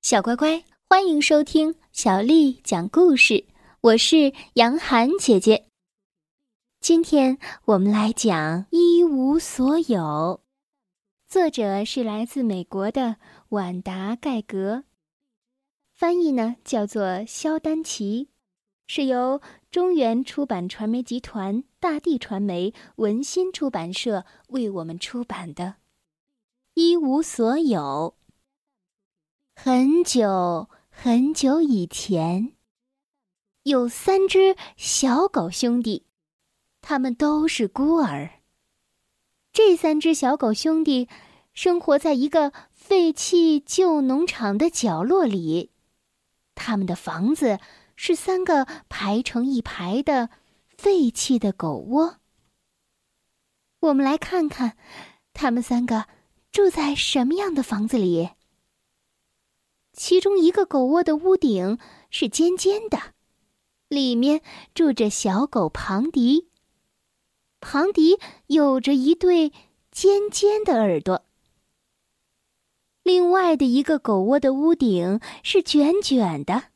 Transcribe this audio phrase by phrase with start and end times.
[0.00, 3.44] 小乖乖，欢迎收听小丽讲故事。
[3.80, 5.66] 我是杨涵姐姐。
[6.80, 10.40] 今天我们来讲《一无所有》，
[11.28, 13.16] 作者是来自美国的
[13.50, 14.84] 晚达盖格，
[15.92, 18.28] 翻译呢叫做肖丹奇，
[18.86, 25.64] 是由中原出版传媒集团、大地传媒、文心出版社为我们出版的
[26.74, 28.14] 《一无所有》。
[29.60, 32.52] 很久很久以前，
[33.64, 36.06] 有三只小狗兄弟，
[36.80, 38.40] 他们都是孤儿。
[39.52, 41.08] 这三只小狗兄弟
[41.52, 45.72] 生活在一个废弃旧农场的角落里，
[46.54, 47.58] 他们的房子
[47.96, 50.30] 是三个排成一排的
[50.68, 52.18] 废弃的狗窝。
[53.80, 54.78] 我们来看看，
[55.34, 56.06] 他们三个
[56.52, 58.30] 住在什么样的房子里。
[59.98, 61.76] 其中一个狗窝的屋顶
[62.08, 63.14] 是尖尖的，
[63.88, 66.48] 里面住着小狗庞迪。
[67.60, 69.52] 庞迪有着一对
[69.90, 71.24] 尖尖的耳朵。
[73.02, 76.66] 另外的一个狗窝的屋顶是卷卷的，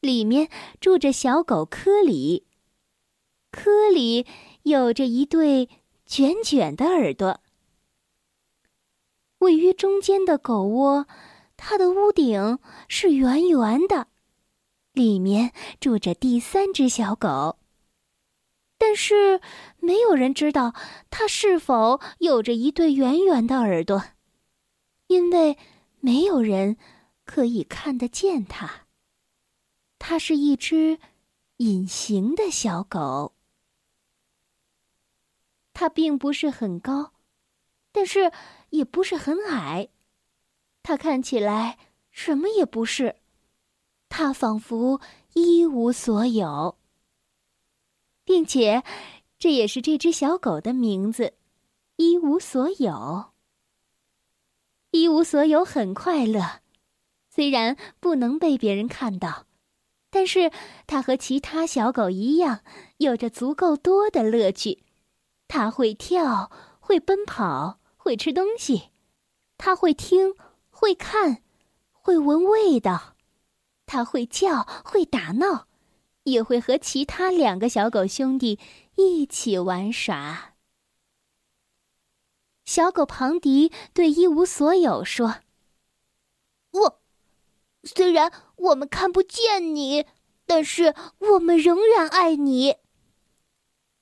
[0.00, 0.48] 里面
[0.80, 2.46] 住着小狗科里。
[3.50, 4.26] 科里
[4.62, 5.68] 有着一对
[6.06, 7.40] 卷卷的耳朵。
[9.40, 11.06] 位于中间的狗窝。
[11.66, 14.08] 它的屋顶是圆圆的，
[14.92, 17.58] 里面住着第三只小狗。
[18.76, 19.40] 但是
[19.78, 20.74] 没有人知道
[21.08, 24.04] 它是否有着一对圆圆的耳朵，
[25.06, 25.56] 因为
[26.00, 26.76] 没有人
[27.24, 28.86] 可以看得见它。
[29.98, 30.98] 它是一只
[31.56, 33.34] 隐形的小狗。
[35.72, 37.14] 它并不是很高，
[37.90, 38.30] 但是
[38.68, 39.88] 也不是很矮。
[40.84, 41.78] 他看起来
[42.10, 43.16] 什么也不是，
[44.10, 45.00] 他仿佛
[45.32, 46.76] 一无所有，
[48.22, 48.84] 并且
[49.38, 51.32] 这也是这只小狗的名字——
[51.96, 53.32] 一无所有。
[54.90, 56.60] 一无所有很快乐，
[57.30, 59.46] 虽然不能被别人看到，
[60.10, 60.52] 但是
[60.86, 62.60] 它和其他小狗一样，
[62.98, 64.84] 有着足够多的乐趣。
[65.48, 68.90] 它会跳，会奔跑，会吃东西，
[69.56, 70.34] 它会听。
[70.84, 71.42] 会看，
[71.92, 73.16] 会闻味道，
[73.86, 75.66] 它会叫，会打闹，
[76.24, 78.58] 也会和其他两个小狗兄弟
[78.96, 80.56] 一起玩耍。
[82.66, 85.36] 小狗庞迪对一无所有说
[86.72, 87.00] ：“我，
[87.84, 90.04] 虽然我们看不见你，
[90.44, 92.76] 但是我们仍然爱你。”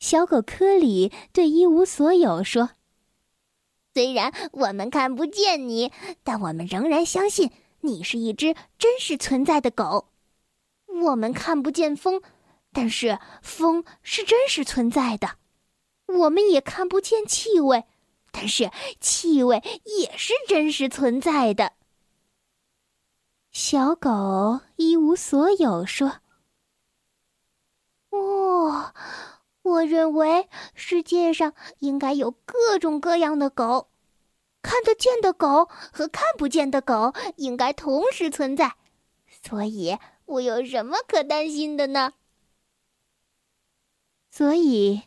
[0.00, 2.70] 小狗科里对一无所有说。
[3.92, 5.92] 虽然我们看不见你，
[6.22, 10.06] 但我们仍然相信你是一只真实存在的狗。
[10.86, 12.22] 我们看不见风，
[12.72, 15.36] 但是风是真实存在的。
[16.06, 17.84] 我们也看不见气味，
[18.30, 21.72] 但是气味也是真实存在的。
[23.50, 26.20] 小狗一无所有说
[28.10, 28.92] ：“哦。”
[29.70, 33.88] 我认为世界上应该有各种各样的狗，
[34.62, 38.76] 看得见的狗和看不见的狗应该同时存在，
[39.42, 42.14] 所以我有什么可担心的呢？
[44.30, 45.02] 所以，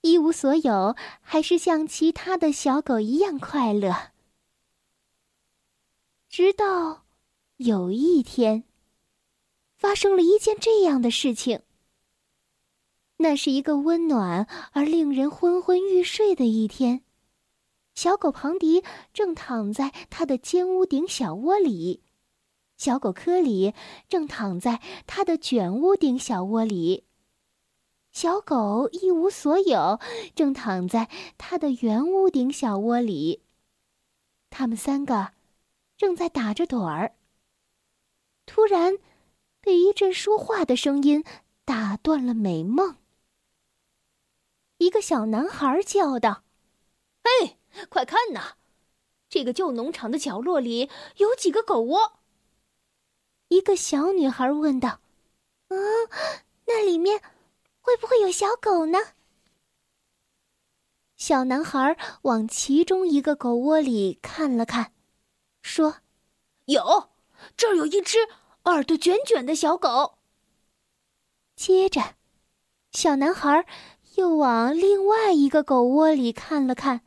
[0.00, 4.12] 一无所有还是像其他的小狗一样快乐。
[6.28, 7.04] 直到
[7.56, 8.64] 有一天，
[9.76, 11.62] 发生了一件这样的事情。
[13.16, 17.02] 那是一个温暖而令人昏昏欲睡的一天，
[17.94, 18.82] 小狗庞迪
[19.12, 22.02] 正躺在他的尖屋顶小窝里，
[22.76, 23.72] 小狗科里
[24.08, 27.04] 正躺在他的卷屋顶小窝里，
[28.10, 30.00] 小狗一无所有
[30.34, 31.08] 正躺在
[31.38, 33.42] 他的圆屋顶小窝里。
[34.50, 35.32] 他们三个
[35.96, 37.14] 正在打着盹儿。
[38.44, 38.98] 突然，
[39.60, 41.24] 被一阵说话的声音
[41.64, 42.96] 打断了美梦。
[44.84, 46.44] 一个小男孩叫道
[47.24, 47.56] ：“嘿，
[47.88, 48.56] 快看呐！
[49.30, 52.18] 这个旧农场的角落里有几个狗窝。”
[53.48, 55.00] 一个小女孩问道
[55.68, 55.78] ：“嗯，
[56.66, 57.22] 那里面
[57.80, 58.98] 会不会有小狗呢？”
[61.16, 64.92] 小男孩往其中一个狗窝里看了看，
[65.62, 66.02] 说
[66.66, 67.08] ：“有，
[67.56, 68.18] 这儿有一只
[68.64, 70.18] 耳朵卷卷的小狗。”
[71.56, 72.16] 接着，
[72.92, 73.66] 小男孩。
[74.16, 77.00] 又往另外一个狗窝里看了看，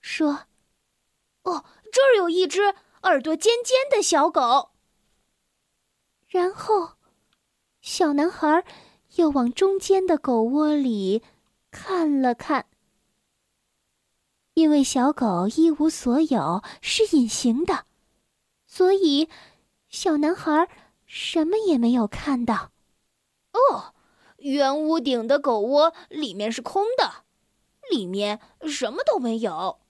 [0.00, 0.46] 说
[1.44, 4.70] ：“哦，这儿有一只耳朵尖尖的小狗。”
[6.28, 6.92] 然后，
[7.80, 8.64] 小男孩
[9.16, 11.22] 又往中间的狗窝里
[11.70, 12.66] 看了看。
[14.54, 17.86] 因为小狗一无所有，是隐形的，
[18.66, 19.28] 所以
[19.88, 20.68] 小男孩
[21.06, 22.72] 什么也没有看到。
[23.52, 23.94] 哦，
[24.40, 27.24] 圆屋顶的狗窝里面是空的，
[27.90, 29.80] 里面什么都没有。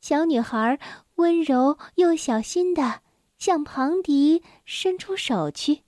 [0.00, 0.78] 小女孩
[1.16, 3.02] 温柔又小心的
[3.38, 5.82] 向庞迪伸出手去，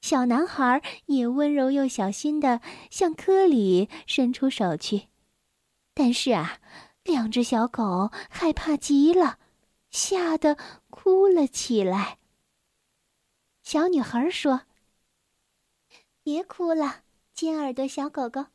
[0.00, 2.60] 小男孩也温柔又小心的
[2.90, 5.08] 向科里伸出手去。
[5.94, 6.58] 但是啊，
[7.02, 9.38] 两只小狗害怕极了，
[9.90, 10.56] 吓得
[10.90, 12.18] 哭了起来。
[13.62, 14.62] 小女孩说
[16.24, 17.02] ：“别哭了，
[17.34, 18.46] 尖耳朵小狗狗，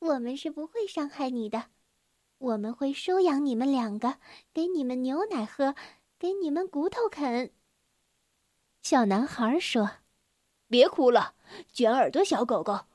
[0.00, 1.66] 我们是不会伤害你的，
[2.38, 4.18] 我们会收养你们两个，
[4.52, 5.76] 给你们牛奶喝，
[6.18, 7.52] 给你们骨头啃。”
[8.82, 9.98] 小男孩说
[10.68, 11.34] ：“别哭了，
[11.72, 12.86] 卷耳朵小狗狗，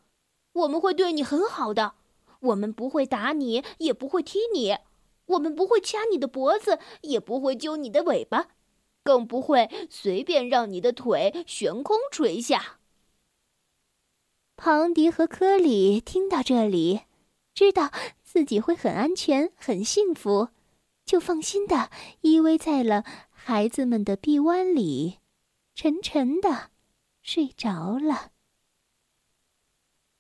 [0.52, 1.96] 我们会对你很好的。”
[2.40, 4.78] 我们不会打你，也不会踢你，
[5.26, 8.50] 我们不会掐你的脖子，也不会揪你的尾巴，
[9.02, 12.78] 更不会随便让你的腿悬空垂下。
[14.60, 17.02] 庞迪和科里听到这里，
[17.54, 17.92] 知道
[18.24, 20.50] 自己会很安全、很幸福，
[21.06, 25.20] 就放心的依偎在了孩子们的臂弯里，
[25.76, 26.72] 沉沉的
[27.22, 28.32] 睡着了。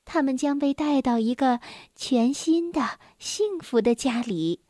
[0.06, 1.60] 他们将被带到一个
[1.96, 4.62] 全新的、幸福的家里，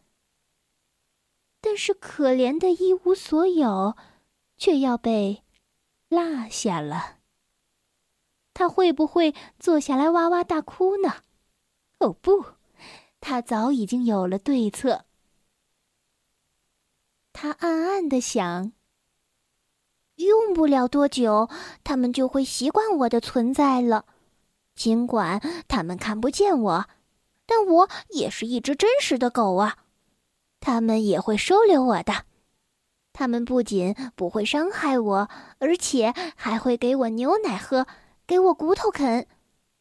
[1.59, 3.97] 但是可怜的一无所有，
[4.57, 5.43] 却要被
[6.07, 7.16] 落下了。
[8.57, 11.17] 他会不会坐下来哇哇大哭呢？
[11.99, 12.43] 哦不，
[13.21, 15.05] 他早已经有了对策。
[17.31, 18.71] 他暗暗的想：
[20.15, 21.47] 用不了多久，
[21.83, 24.05] 他们就会习惯我的存在了。
[24.73, 26.89] 尽管他们看不见我，
[27.45, 29.77] 但我也是一只真实的狗啊！
[30.59, 32.25] 他们也会收留我的。
[33.13, 35.29] 他们不仅不会伤害我，
[35.59, 37.85] 而且还会给我牛奶喝，
[38.27, 39.25] 给我骨头啃。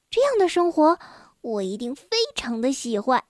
[0.08, 0.98] 这样的生活，
[1.40, 3.24] 我一定非常的喜欢。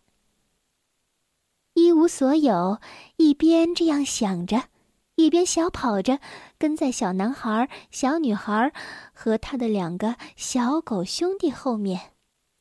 [1.73, 2.79] 一无所有，
[3.17, 4.69] 一边这样想着。
[5.17, 6.21] 一边小跑着，
[6.59, 8.71] 跟在小男孩、小女孩
[9.15, 12.13] 和他的两个小狗兄弟后面。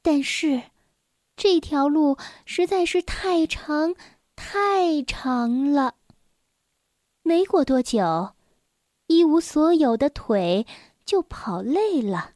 [0.01, 0.63] 但是，
[1.35, 3.93] 这条路实在是太长、
[4.37, 5.95] 太长了。
[7.23, 8.31] 没过多久，
[9.07, 10.65] 一无所有的腿
[11.05, 12.34] 就跑累了，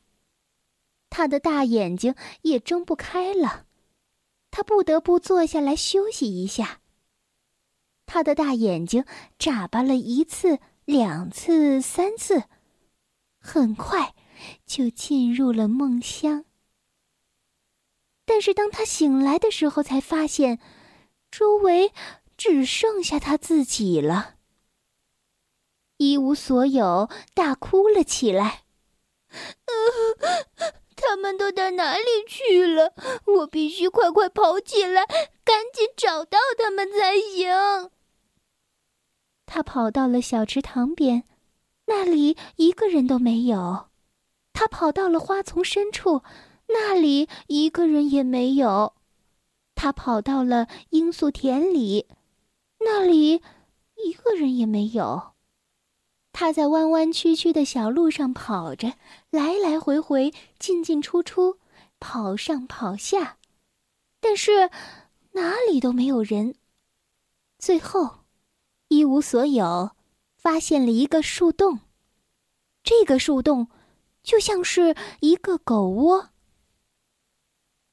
[1.09, 3.65] 他的大眼睛也睁不开了，
[4.51, 6.81] 他不得不坐下来休息一下。
[8.05, 9.05] 他的大眼睛
[9.37, 12.43] 眨巴了一次、两次、三次，
[13.39, 14.15] 很快
[14.65, 16.45] 就进入了梦乡。
[18.25, 20.59] 但是当他醒来的时候，才发现
[21.29, 21.91] 周围
[22.37, 24.35] 只剩下他自己了，
[25.97, 28.63] 一无所有，大哭了起来。
[31.01, 32.93] 他们都到哪里去了？
[33.25, 35.05] 我必须快快跑起来，
[35.43, 37.89] 赶紧找到他们才行。
[39.45, 41.23] 他跑到了小池塘边，
[41.85, 43.87] 那里一个人都没有；
[44.53, 46.21] 他跑到了花丛深处，
[46.67, 48.93] 那里一个人也没有；
[49.73, 52.07] 他跑到了罂粟田里，
[52.79, 53.41] 那里
[53.95, 55.31] 一个人也没有。
[56.41, 58.93] 他在弯弯曲曲的小路上跑着，
[59.29, 61.59] 来来回回，进进出出，
[61.99, 63.37] 跑上跑下，
[64.21, 64.69] 但是
[65.33, 66.55] 哪里都没有人。
[67.57, 68.19] 最后。
[68.87, 69.91] 一无所有，
[70.37, 71.81] 发现了一个树洞。
[72.83, 73.67] 这个树洞
[74.23, 76.29] 就像是一个狗窝。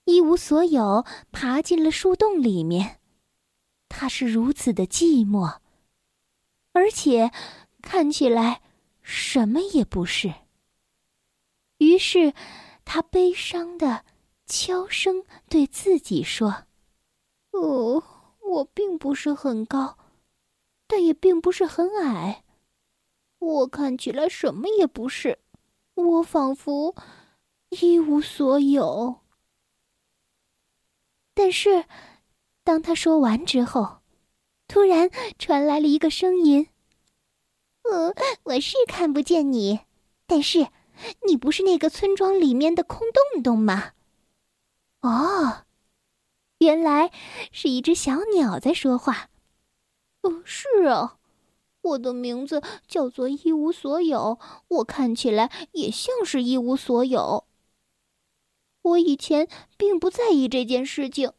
[0.05, 3.01] 一无所有，爬进了树洞里面。
[3.89, 5.59] 他是如此的寂寞，
[6.71, 7.33] 而且
[7.87, 8.61] 看起来
[9.01, 10.35] 什么也不是。
[11.79, 12.35] 于是，
[12.85, 14.05] 他悲伤的
[14.45, 16.65] 悄声对自己说
[17.53, 18.03] ：“哦，
[18.41, 19.97] 我并不是很高。”
[20.89, 22.45] 但也并不是很矮，
[23.39, 25.41] 我看起来什么也不是，
[25.95, 26.95] 我仿佛
[27.71, 29.21] 一无所有。
[31.35, 31.85] 但是，
[32.63, 33.99] 当他说完之后，
[34.69, 36.69] 突然传来了一个声音
[37.91, 38.15] ：“呃，
[38.45, 39.81] 我是看不见你，
[40.27, 40.69] 但是
[41.27, 43.93] 你不是那个村庄里面的空洞洞吗？”
[45.03, 45.65] 哦，
[46.59, 47.13] 原来
[47.53, 49.29] 是一只小鸟在说话。
[50.23, 51.19] 哦，是啊，
[51.83, 54.39] 我的名字叫做一无所有，
[54.69, 57.45] 我看起来也像是一无所有。
[58.83, 61.33] 我以前并不在意这件事情，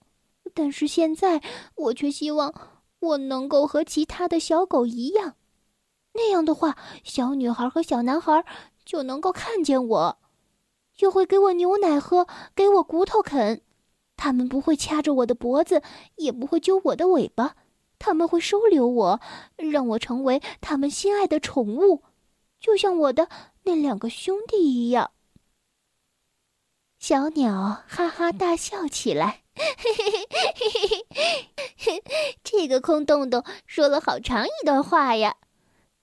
[0.54, 1.42] 但是现在
[1.75, 2.54] 我却希望
[3.00, 5.36] 我能够和其他的小狗一样。
[6.17, 8.43] 那样的话，小女孩和小男孩
[8.83, 10.17] 就能够看见我，
[10.95, 13.62] 就会给我牛奶喝，给我骨头啃。
[14.15, 15.83] 他们不会掐着我的脖子，
[16.15, 17.55] 也不会揪我的尾巴。
[18.00, 19.21] 他们会收留我，
[19.57, 22.03] 让我成为他们心爱的宠物，
[22.59, 23.29] 就像我的
[23.63, 25.12] 那两个兄弟一样。
[26.97, 32.03] 小鸟哈哈大笑起来，嘿嘿嘿嘿嘿嘿嘿，
[32.43, 35.36] 这个空洞洞说了好长一段话呀。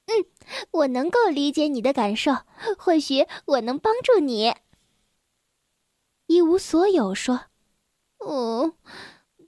[0.06, 0.24] 嗯，
[0.70, 2.32] 我能够理解你的感受，
[2.78, 4.54] 或许我能帮助你。
[6.26, 7.46] 一无所有说
[8.26, 8.74] ：“嗯，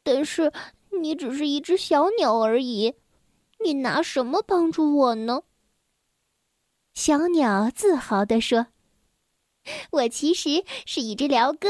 [0.03, 0.53] 但是。”
[0.99, 2.95] 你只是一只小鸟而已，
[3.63, 5.43] 你拿什么帮助我呢？
[6.95, 8.69] 小鸟自豪地说
[9.93, 11.69] ：“我其实是一只鹩哥，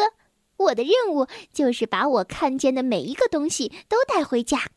[0.59, 4.71] 我的任务就是把我看见的每一个东西都带回家。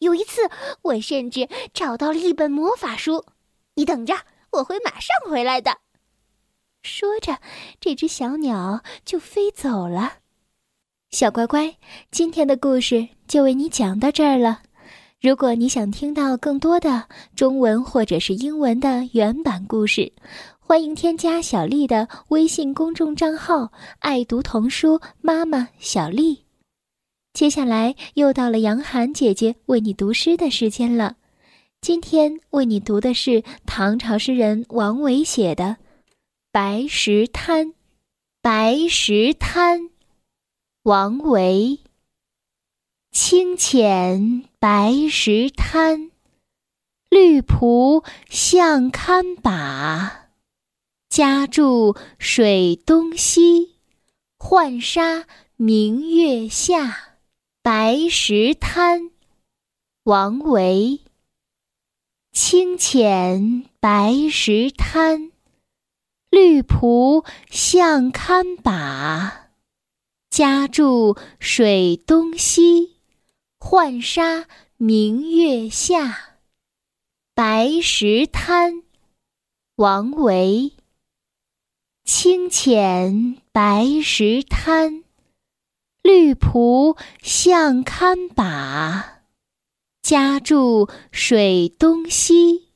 [0.00, 0.50] 有一次，
[0.82, 3.24] 我甚至找到了一本魔法书。
[3.74, 4.14] 你等着，
[4.50, 5.78] 我会马上回来的。”
[6.82, 7.38] 说着，
[7.80, 10.14] 这只小鸟就飞走了。
[11.10, 11.76] 小乖乖，
[12.10, 14.62] 今天的故事就为你讲到这儿了。
[15.20, 20.12] 如果你想听到更多的中文或者是英文的原版故事，
[20.60, 26.44] 欢迎添加小丽的微信公众账号“爱读童书妈妈小丽”。
[27.32, 31.16] 接下来又到了杨涵姐姐为你读诗的时间了。
[31.84, 35.64] 今天为你读的是唐朝诗人王维写的
[36.50, 37.66] 《白石滩》。
[38.40, 39.90] 白石滩。
[40.84, 41.80] 王维。
[43.12, 46.10] 清浅白石滩，
[47.10, 50.30] 绿蒲向堪把。
[51.10, 53.74] 家住水东西，
[54.38, 55.26] 浣纱
[55.56, 57.18] 明月下。
[57.62, 59.10] 白石滩，
[60.04, 61.02] 王维。
[62.34, 65.30] 清浅白石滩，
[66.30, 69.50] 绿蒲向堪把。
[70.30, 72.96] 家住水东西，
[73.60, 76.38] 浣纱明月下。
[77.36, 78.82] 白石滩，
[79.76, 80.72] 王维。
[82.04, 85.04] 清浅白石滩，
[86.02, 89.13] 绿蒲向堪把。
[90.04, 92.68] 家住水东西，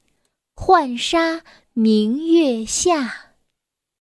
[0.54, 1.42] 浣纱
[1.74, 3.27] 明月下。